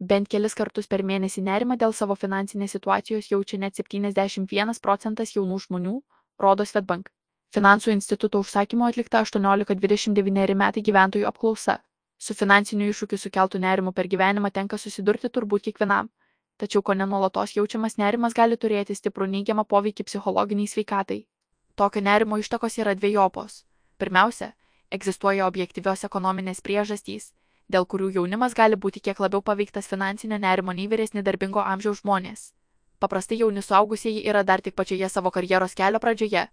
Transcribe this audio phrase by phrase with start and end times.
[0.00, 5.58] Bent kelis kartus per mėnesį nerimą dėl savo finansinės situacijos jaučia net 71 procentas jaunų
[5.64, 5.94] žmonių,
[6.38, 7.08] rodo Svetbank.
[7.54, 11.80] Finansų instituto užsakymo atlikta 18-29 metai gyventojų apklausa.
[12.18, 16.10] Su finansiniu iššūkiu sukeltų nerimu per gyvenimą tenka susidurti turbūt kiekvienam.
[16.58, 21.20] Tačiau ko nenulatos jaučiamas nerimas gali turėti stiprų neigiamą poveikį psichologiniai sveikatai.
[21.74, 23.64] Tokio nerimo ištakos yra dviejopos.
[23.98, 24.52] Pirmiausia,
[24.90, 27.32] egzistuoja objektyvios ekonominės priežastys,
[27.68, 32.52] dėl kurių jaunimas gali būti kiek labiau paveiktas finansinio nerimo nei vyresni darbingo amžiaus žmonės.
[32.98, 36.48] Paprastai jauni suaugusieji yra dar tik pačioje savo karjeros kelio pradžioje,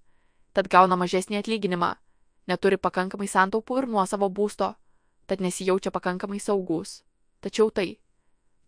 [0.53, 1.95] tad gauna mažesnį atlyginimą,
[2.47, 4.75] neturi pakankamai santaupų ir nuosavo būsto,
[5.25, 7.01] tad nesijaučia pakankamai saugus.
[7.41, 7.97] Tačiau tai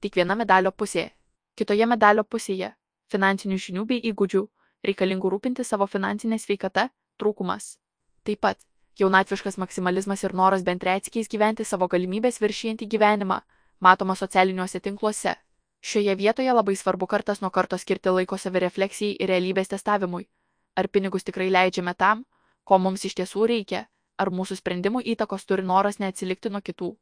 [0.02, 1.12] tik viena medalio pusė.
[1.58, 2.74] Kitoje medalio pusėje-
[3.12, 4.48] finansinių žinių bei įgūdžių,
[4.86, 7.78] reikalingų rūpinti savo finansinę sveikatą, trūkumas.
[8.24, 8.58] Taip pat
[9.00, 13.42] jaunatviškas maksimalizmas ir noras bent retskiais gyventi savo galimybės viršijantį gyvenimą,
[13.80, 15.36] matoma socialiniuose tinkluose.
[15.82, 20.28] Šioje vietoje labai svarbu kartas nuo karto skirti laiko savirefleksijai ir realybės testavimui.
[20.76, 22.26] Ar pinigus tikrai leidžiame tam,
[22.64, 23.86] ko mums iš tiesų reikia,
[24.18, 26.96] ar mūsų sprendimų įtakos turi noras neatsilikti nuo kitų.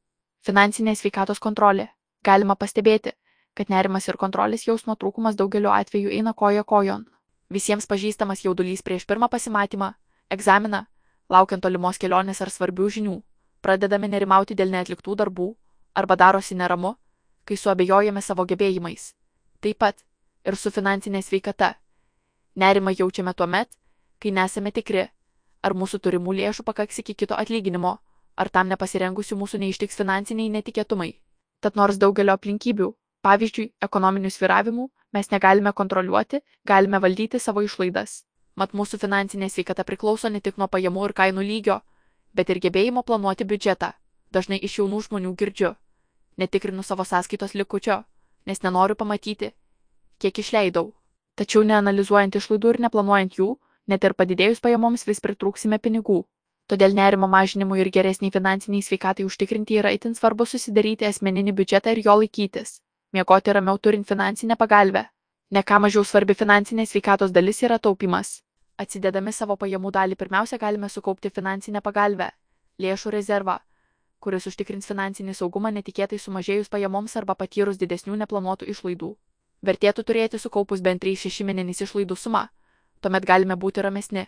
[0.45, 1.88] Finansinė sveikatos kontrolė.
[2.23, 3.14] Galima pastebėti,
[3.55, 7.05] kad nerimas ir kontrolės jausmo trūkumas daugeliu atveju eina koja kojon.
[7.50, 9.94] Visiems pažįstamas jaudulys prieš pirmą pasimatymą,
[10.30, 10.86] egzaminą,
[11.30, 13.16] laukiant tolimos kelionės ar svarbių žinių,
[13.62, 15.48] pradedame nerimauti dėl neatliktų darbų,
[15.95, 16.95] arba darosi neramu,
[17.45, 19.14] kai suabejojame savo gebėjimais.
[19.62, 20.04] Taip pat
[20.45, 21.76] ir su finansinė sveikata.
[22.56, 23.70] Nerimą jaučiame tuo met,
[24.20, 25.08] kai nesame tikri,
[25.66, 27.98] ar mūsų turimų lėšų pakaks iki kito atlyginimo,
[28.36, 31.12] ar tam nepasirengusių mūsų neištiks finansiniai netikėtumai.
[31.64, 32.92] Tad nors daugelio aplinkybių,
[33.26, 38.23] pavyzdžiui, ekonominių sviravimų, mes negalime kontroliuoti, galime valdyti savo išlaidas.
[38.56, 41.81] Mat mūsų finansinė sveikata priklauso ne tik nuo pajamų ir kainų lygio,
[42.34, 43.92] bet ir gebėjimo planuoti biudžetą.
[44.31, 45.73] Dažnai iš jaunų žmonių girdžiu.
[46.38, 48.03] Netikrinu savo sąskaitos likučio,
[48.45, 49.52] nes nenoriu pamatyti,
[50.20, 50.94] kiek išleidau.
[51.36, 53.50] Tačiau neanalizuojant išlaidų ir neplanuojant jų,
[53.88, 56.23] net ir padidėjus pajamoms vis pritrūksime pinigų.
[56.72, 62.02] Todėl nerimo mažinimui ir geresniai finansiniai sveikatai užtikrinti yra itin svarbu susidaryti asmeninį biudžetą ir
[62.08, 62.80] jo laikytis.
[63.14, 65.05] Miegoti ramiau turint finansinę pagalbę.
[65.52, 68.42] Ne ką mažiau svarbi finansinės sveikatos dalis yra taupimas.
[68.77, 72.31] Atsidedami savo pajamų dalį pirmiausia galime sukaupti finansinę pagalbę-
[72.83, 73.59] lėšų rezervą,
[74.19, 79.15] kuris užtikrins finansinį saugumą netikėtai sumažėjus pajamoms arba patyrus didesnių neplanuotų išlaidų.
[79.63, 82.49] Vertėtų turėti sukaupus bent 3-6 mėnesius išlaidų sumą,
[83.02, 84.27] tuomet galime būti ramesni,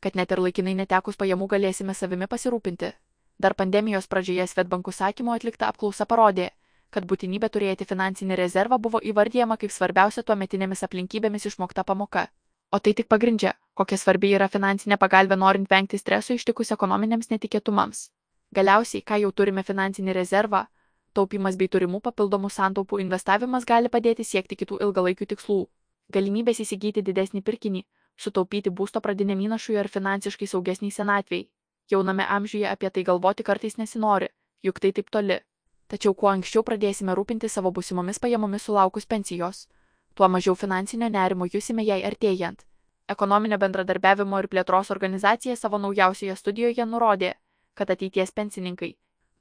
[0.00, 2.92] kad net ir laikinai netekus pajamų galėsime savimi pasirūpinti.
[3.38, 6.50] Dar pandemijos pradžioje Svetbankų sakymo atlikta apklausa parodė,
[6.90, 12.26] kad būtinybė turėti finansinį rezervą buvo įvardyjama kaip svarbiausia tuometinėmis aplinkybėmis išmokta pamoka.
[12.70, 18.00] O tai tik pagrindžia, kokia svarbi yra finansinė pagalbė norint vengti streso ištikus ekonominiams netikėtumams.
[18.58, 20.66] Galiausiai, ką jau turime finansinį rezervą,
[21.16, 25.58] taupimas bei turimų papildomų santaupų investavimas gali padėti siekti kitų ilgalaikių tikslų.
[26.12, 27.82] Galimybės įsigyti didesnį pirkinį,
[28.20, 31.48] sutaupyti būsto pradiniam įnašui ar finansiškai saugesniai senatvėjai.
[31.88, 34.28] Jauname amžiuje apie tai galvoti kartais nesinori,
[34.62, 35.40] juk tai taip toli.
[35.88, 39.68] Tačiau kuo anksčiau pradėsime rūpinti savo busimomis pajamomis sulaukus pensijos,
[40.18, 42.64] tuo mažiau finansinio nerimo jusime jai artėjant.
[43.14, 47.36] Ekonominio bendradarbiavimo ir plėtros organizacija savo naujausioje studijoje nurodė,
[47.78, 48.96] kad ateities pensininkai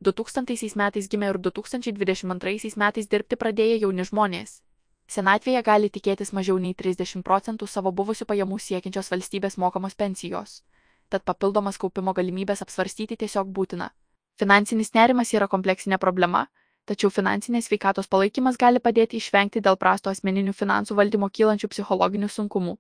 [0.06, 4.60] 2000 metais gimė ir 2022 metais dirbti pradėję jauni žmonės.
[5.10, 10.62] Senatvėje gali tikėtis mažiau nei 30 procentų savo buvusių pajamų siekiančios valstybės mokamos pensijos,
[11.10, 13.90] tad papildomas kaupimo galimybės apsvarstyti tiesiog būtina.
[14.38, 16.46] Finansinis nerimas yra kompleksinė problema,
[16.90, 22.78] tačiau finansinės sveikatos palaikymas gali padėti išvengti dėl prasto asmeninių finansų valdymo kylančių psichologinių sunkumų.